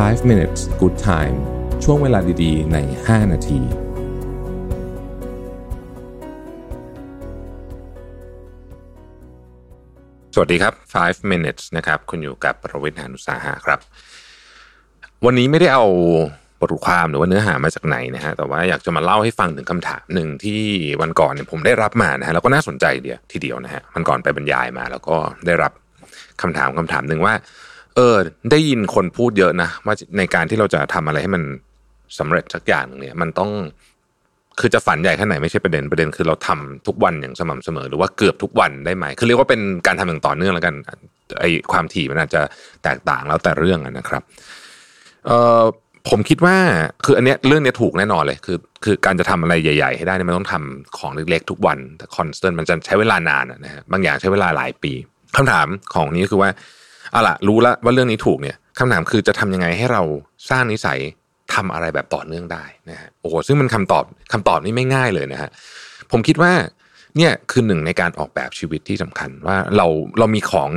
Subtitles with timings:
[0.00, 1.36] 5 minutes good time
[1.84, 3.60] ช่วงเวลาดีๆ ใน 5 นาที
[10.34, 13.80] สวัสดีครับ 5 minutes นะครับ คุณอยู่กับประวิทยานุสาหะครับ
[15.24, 15.84] วันนี้ไม่ได้เอา
[16.60, 20.60] บทความหรือว่าเนื้อหามาจากไหนนะฮะแต่ว่าอยากจะมาเล่าให้ฟังถึงคำถามหนึ่งที่
[21.00, 25.16] วันก่อนเนี่ยผมได้รับมานะฮะแล้วก็น่าสนใจเดียวทีเดียวนะฮะมันก่อนไปบรรยายมา แล้วก็
[25.46, 25.72] ได้รับ
[26.42, 27.34] คำถามคำถามหนึ่งว่า
[27.96, 28.16] เออ
[28.50, 31.42] ได้ยินคนพูดเยอะนะว่าในการที่เราจะทำอะไรให้มัน
[32.18, 33.50] สำเร็จสักอย่างหนึ่งเนี่ยมันต้อง
[34.60, 40.74] คือจะฝันใหญ่แค่ไหนไม่ใช่ประเด็นประเด็นคือเราทำทุกวันอย่างสม่ำเสมอ หรือว่าเกือบทุกวันได้ไหมคือเรียกว่าเป็นการทำอย่างต่อเนื่องแล้วกัน
[41.40, 42.42] ไอความถี่มันอาจจะ
[42.84, 44.22] แตกต่างแล้วแต่เรื่องนะครับ
[45.26, 45.62] เอ่อ
[46.08, 46.56] ผมคิดว่า
[47.04, 54.92] คืออันเนี้ยเรื่องเนี้ยถูกแน่นอนเลย คือ คือการจะทำอะไรใหญ่ ๆ ให้ได้เนี่ยมันต้องทำของเล็กๆ ทุกวันแต่คอนสแตนต์มันจะใช้เวลานานนะฮะบางอย่างใช้เวลาหลายปี
[55.36, 56.50] คำถามของนี้คือว่า
[57.12, 60.02] เอาล่ะรู้แล้วว่าเรื่องนี้ถูกเนี่ยคำถามคือจะทำยังไงให้เรา
[60.50, 60.98] สร้างนิสัย
[61.54, 65.50] ทำอะไรแบบต่อเนื่องได้นะฮะโอ้โหซึ่งมันคำตอบคำตอบนี้ไม่ง่ายเลยนะฮะ
[66.10, 66.52] ผมคิดว่า
[67.16, 69.86] เนี่ยคือหนึ่งในการออกแบบชีวิตที่สำคัญว่าเรา
[70.18, 70.70] เรามีของ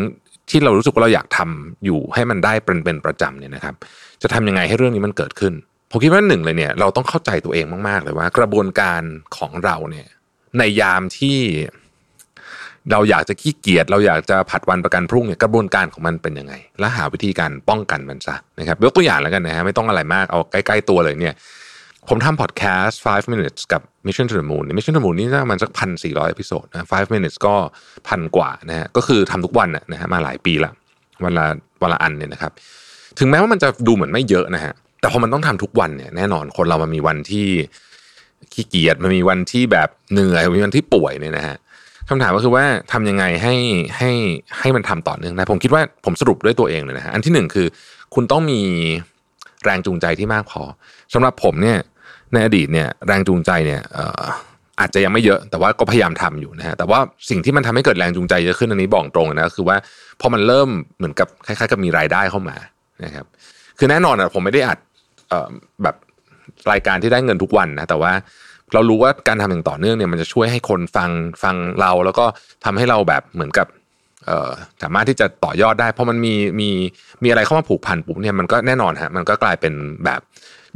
[0.50, 3.76] ที่เรารู้สึกว่าเราอยากทำอยู่ให้มันได้เป็นเป็นประจำเนี่ยนะครับ
[4.22, 5.54] จะทำยังไงให้เรื่องนี้มันเกิดขึ้น
[5.92, 9.02] ผมคิดว่าหนึ่งเลยเนี่ยเราต้องเข้าใจตัวเองมากๆเลยว่า กระบวนการ
[9.38, 10.08] ของเราเนี่ย
[10.58, 11.38] ในยามที่
[12.92, 21.36] เราอยากจะขี้เกียจเราอยากจะผัดวันประกันพรุ่งเนี่ยกระบวนการของมันเป็นยังไง และหาวิธีการป้องกันมันซะนะครับยกตัวอย่างแล้วกันนะฮะไม่ต้องอะไรมากเอาใกล้ๆตัวเลยเนี่ย
[22.10, 27.14] ผมทำพอดแคสต์ 5 minutes กับ Mission to the Moon Mission to the Moon นี่น่ามันสักพันสี่ร้อย episode นะ 5
[27.16, 27.56] minutes ก็
[28.08, 30.72] พันกว่านะฮะก็คือทำทุกวันนะฮะมาหลายปีละ
[31.24, 31.46] วันละ
[31.82, 32.52] วันละอันเนี่ยนะครับ
[33.20, 37.48] ถึงแม้ว่ามันจะดูเหมือนไม่เยอะนะฮะแต่พอมันต้องทำทุกวันเนี่ยแน่นอนคนเรามันมีวันที่
[38.54, 41.56] ขี้เกียจมันมีวันที่แบบเหนื่อยมีวันที่ป่วยเนี่ยนะฮะ
[42.10, 43.56] คำถามก็คือว่าทำยังไงให้
[43.98, 44.12] ให้
[44.60, 47.68] ให้มันทำต่อเนื่องได้ผมคิดว่าผมสรุปด้วยตัวเองเลยนะฮะอันที่หนึ่งคือ
[48.16, 48.62] คุณต้องมี
[49.64, 50.62] แรงจูงใจที่มากพอ
[51.14, 51.78] สำหรับผมเนี่ย
[52.34, 53.82] ในอดีตเนี่ยแรงจูงใจเนี่ย
[54.80, 57.00] อาจจะยังไม่เยอะแต่ว่าก็พยายามทำอยู่นะฮะแต่ว่า
[57.30, 59.78] สิ่งที่มันทำให้เกิดแรงจูงใจเยอะขึ้นอันนี้บอกตรงนะคือว่า
[60.22, 62.56] พอมันเริ่มเหมือนกับคล้ายๆกับมีรายได้เข้ามา
[63.06, 63.26] นะครับ
[63.78, 64.78] คือแน่นอนอะผมไม่ได้อัด
[65.84, 65.96] แบบ
[66.72, 68.14] รายการที่ได้เงินทุกวันนะแต่ว่า
[68.74, 71.10] เรารู้ว่าการทำอย่างต่อเนื่องเนี่ยมันจะช่วยให้คนฟัง
[71.44, 72.26] ฟังเรา แล้วก็
[72.66, 73.68] ทำให้เราแบบเหมือนกับ
[74.84, 76.70] สามารถที่จะต่อยอดได้ เพราะมันมีมี
[77.24, 79.74] มีอะไรเข้ามาผูกพันปุ๊บเนี่ยมันก็แน่นอนฮะมันก็กลายเป็น
[80.06, 80.20] แบบ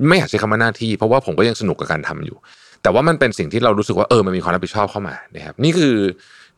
[0.08, 2.38] ไม่อยากใช้คำว่าหน้าที่ เพราะว่าผมก็ยังสนุกกับการทำอยู่
[2.84, 5.96] แต่ว่ามันเป็นสิ่งที่เรารู้สึกว่าเออมันมีความรับผิดชอบเข้ามานะครับนี่คือ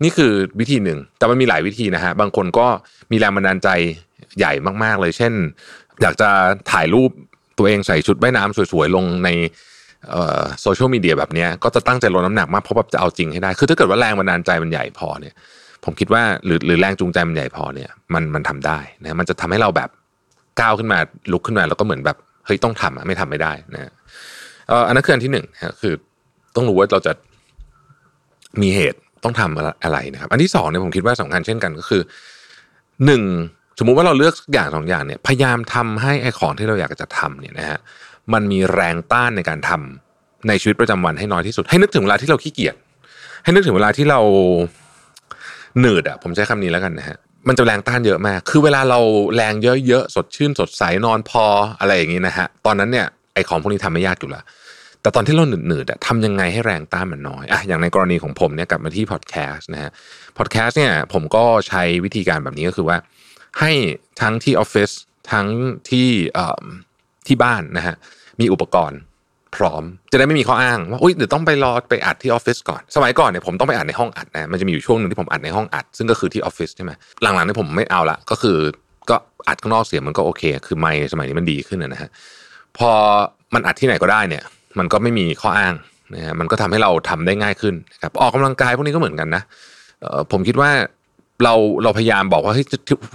[0.03, 2.68] นี่คือวิธีหนึ่ง แต่มันมีหลายวิธีนะฮะบางคนก็
[3.12, 3.70] มีแรงบันดาลใจ
[4.38, 4.53] ใหญ่
[4.84, 5.34] มาก ๆ เลย เช่น
[6.02, 6.30] อยากจะ
[6.72, 7.12] ถ่ายรูป
[7.58, 9.30] ตัวเองใส่ชุดว่ายน้ำสวยๆลงใน
[10.62, 15.34] โซเชียลมีเดียแบบนี้ก็จะตั้งใจลดน้ำหนักมากเพราะแบบจะเอาจริงให้ได้ คือถ้าเกิดว่าแรงบันดาลใจมันใหญ่พอเนี่ย
[15.86, 19.90] ผมคิดว่าหรือหรือแรงจูงใจมันใหญ่พอเนี่ย มันมันทำได้นะมันจะทำให้เราแบบ
[20.60, 20.98] ก้าวขึ้นมา
[21.32, 23.92] ลุกขึ้นมาแล้วก็เหมือนแบบเฮ้ยต้องทำอะไม่ทำไม่ได้นะ
[24.72, 25.94] อออันนั้นคืออันที่หนึ่งนะคือ
[26.56, 27.14] ต้องรู้ว่าเราจะ
[28.62, 32.02] มีเหตุต้องทำอะไรนะครับ อันที่สองเนี่ยผมคิดว่าสำคัญเช่นกันก็คือ
[33.06, 33.24] หนึ่ง
[33.80, 37.80] สมมุติว่าเราเลือกอย่างสองอย่างเนี่ยพยายามทำให้ไอ้ของที่เราอยากจะทำเนี่ยนะฮะ
[38.34, 42.76] มันมีแรงต้านในการทำในชีวิตประจำวันให้น้อยที่สุด ให้นึกถึงเวลาที่เราขี้เกียจ
[43.44, 44.20] ให้นึกถึงเวลาที่เรา
[45.80, 47.18] หนืดอะผมใช้คำนี้แล้วกันนะฮะ
[47.48, 49.00] มันจะแรงต้านเยอะมาก คือเวลาเรา
[49.36, 49.54] แรง
[49.88, 51.46] เยอะๆสดชื่นสดใสนอนพอ
[51.80, 54.44] อะไรอย่างนี้นะฮะตอนนั้นเนี่ยไอของพวกนี้ทำไม่ยากอยู่ล้ว
[55.02, 59.92] แต่ตอนที่เราหนืดๆอะทำยังไงให้แรงต้านมันน้อยอะอย่างในกรณีของผมเนี่ยกลับมาที่พอดแคสต์นะฮะ
[60.38, 62.98] พอดแคสต์เนี่ยผมก็ใช้วิธีการแบบนี้ก็คือว่า
[63.59, 63.72] ให้
[64.22, 64.92] ทั้งที่ออฟฟิศ
[65.32, 65.48] ทั้ง
[65.90, 66.09] ที่
[67.28, 67.96] ที่บ้านนะฮะ
[68.42, 69.00] มีอุปกรณ์
[69.56, 78.58] พร้อม จะได้ไม่มีข้ออ้างว่าอุ้ยเดี๋ยวต้องไปรอไปอัดที่ออฟฟิศก่อน สมัยก่อนเนี่ยผมต้องไปอัดในห้องอัดนะมันจะมีอยู่ช่วงหนึ่งที่ผมอัดในห้องอัด ซึ่งก็คือที่ออฟฟิศใช่ไหมหลังๆนี่ผมไม่เอาละก็คือ
[79.09, 79.16] ก็
[79.48, 82.09] อัดข้างนอกเสียงมันก็โอเค คือไมค์สมัยนี้มันดีขึ้นนะฮะ
[82.78, 82.92] พอ
[83.53, 84.44] มันอัดที่ไหนก็ได้เนี่ย
[84.80, 85.74] มันก็ไม่มีข้ออ้าง
[86.14, 89.44] นะฮะมันก็ทำให้เราทำได้ง่ายขึ้นนะครับออกกำลังกายพวกนี้ก็เหมือนกันนะ
[90.32, 90.70] ผมคิดว่า
[91.44, 91.53] เรา
[91.84, 92.66] เราพยายามบอกว่าที่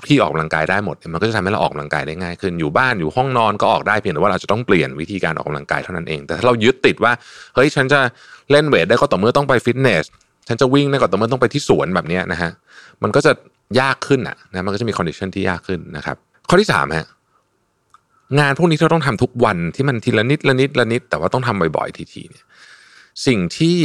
[0.08, 7.12] ที่ออกกำลังกายได้หมด มันก็จะทำให้เราออกกำลังกายได้ง่ายขึ้นอยู่บ้านอยู่ห้องนอนก็ออกได้เพียงแต่ว่าเราจะต้องเปลี่ยนวิธีการออกกำลังกายเท่านั้นเอง แต่ถ้าเรายึดติดว่า
[7.54, 8.00] เฮ้ยฉันจะ
[8.50, 10.04] เล่น weight ได้ก็ต่อเมื่อต้องไปฟิตเนส
[10.48, 12.50] ฉันจะวิ่งได้ก็ต่อเมื่อต้องไปที่สวนแบบนี้นะฮะ
[13.02, 13.32] มันก็จะ
[13.80, 16.16] ยากขึ้นอะนะมันก็จะมี condition ที่ยากขึ้นนะครับ
[16.48, 17.06] ข้อที่สามฮะ
[18.38, 22.44] งานพวกนี้เราต้องทำทุกวันที่มันทีละนิดละนิดละนิด แต่ว่าต้องทำบ่อยๆทีๆเนี่ย
[23.26, 23.76] สิ่งที่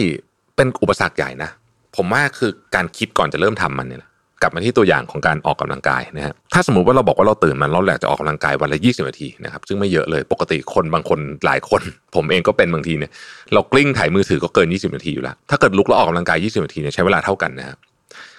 [0.55, 1.49] เป็นอุปสรรคใหญ่นะ
[1.95, 4.01] ผมว่าคือการคิดก่อนจะเริ่มทำมันเนี่ย
[4.41, 11.81] กลับมาที่ตัวอย่างของการออกกำลังกายนะฮะถ้าสมมติว่าเราบอกว่าเราตื่นมาเราอยากจะออกกำลังกายวันละ 20 นาทีนะครับซึ่งไม่เยอะเลยปกติคนบางคนหลายคน
[12.15, 13.11] ผมเองก็เป็นบางทีเนี่ย
[13.53, 17.77] เรากลิ้งถ่ายมือถือก็เกิน 20 นาทีอยู่แล้วถ้าเกิดลุกแล้วออกกำลังกาย 20 นาทีเนี่ยใช้เวลาเท่ากันนะครับ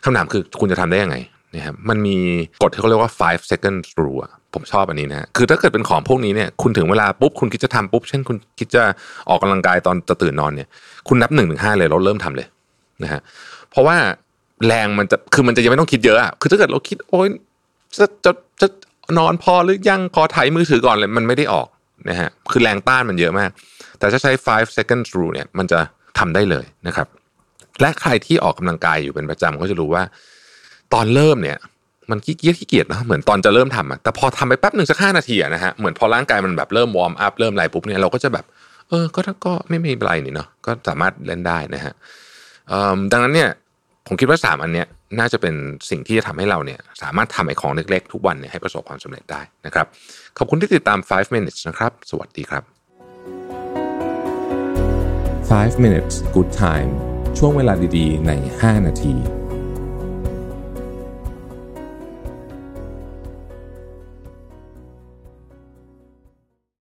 [0.04, 1.16] คำถามคือคุณจะทำได้ยังไง
[1.54, 2.16] นะครับมันมี
[2.62, 4.20] กฎที่เขาเรียกว่า5 second rule
[4.54, 8.82] ผมชอบอันนี้นะคือถ้าเกิดเป็นของพวกนี้เนี่ยคุณถึงเวลาปุ๊บคุณคิดจะทำปุ๊บ เช่นคุณคิดจะ
[9.28, 10.68] ออกกำลังกายตอนจะตื่นนอนเนี่ย
[11.08, 12.46] คุณนับหนึ่งถึงห้าเลยเราเริ่มทำเลย
[13.02, 13.20] นะฮะ
[13.70, 13.96] เพราะว่า
[14.66, 17.28] แรงมันจะคือมันจะยังไม่ต้องคิดเยอะอะคือถ้าเกิดเราคิดโอ๊ย
[17.98, 18.68] จะจะจะ
[19.18, 21.68] นอนพอหรือยังขอถ่ายมือถือก่อนเลยมันไม่ได้ออก
[22.08, 23.50] นะฮะคือแรงต้านมันเยอะมาก
[23.98, 25.78] แต่ถ้าใช้5 seconds rule เนี่ยมันจะ
[26.18, 27.06] ทำได้เลยนะครับ
[27.80, 30.02] และใครที่ออกกำลังกายอยู่เป็นประจำก็จะรู้ว่า
[30.94, 31.58] ตอนเริ่มเนี่ย
[32.10, 38.44] มันขี้เกียจขี้เกียจนะเหมือนตอนจะเริ่มทำอะแต่พอทำไปแป๊บหนึ่งสักห้านาทีอะนะฮะเหมือนพอร่างกายมันแบบเริ่มวอร์มอัพเริ่มอะไรปุ๊บเนี่ยเราก็จะแบบ
[38.88, 41.94] เออก็ก็ไม่มีอะไรนี่เนาะก็สามารถเล่นได้นะฮะ
[43.12, 43.50] ดังนั้นเนี่ย
[44.06, 44.86] ผมคิดว่าสามอันเนี้ย
[45.18, 45.54] น่าจะเป็น
[45.90, 49.86] สิ่งที่จะทำให้เราเนี่ยสามารถทำไอ้ของเล็กๆ ทุกวันเนี่ยให้ประสบความสำเร็จได้นะครับ
[50.38, 52.62] ขอบคุณที่ติดตาม 5 minutes นะครับ สวัสดีครับ
[55.52, 56.90] 5 minutes good time
[57.38, 59.41] ช่วงเวลาดีๆ ใน 5 นาที